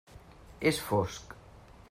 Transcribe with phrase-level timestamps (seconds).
[0.71, 1.37] És fosc.